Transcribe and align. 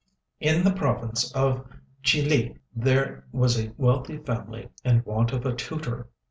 In 0.39 0.63
the 0.63 0.73
province 0.73 1.31
of 1.33 1.63
Chih 2.01 2.27
li, 2.27 2.57
there 2.75 3.23
was 3.31 3.59
a 3.59 3.71
wealthy 3.77 4.17
family 4.17 4.69
in 4.83 5.03
want 5.05 5.31
of 5.31 5.45
a 5.45 5.53
tutor. 5.55 6.09